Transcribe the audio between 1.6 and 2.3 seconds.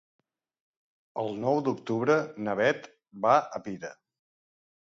d'octubre